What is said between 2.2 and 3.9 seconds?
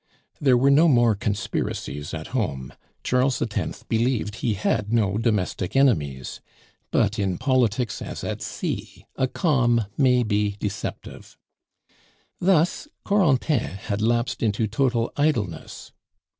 home; Charles X.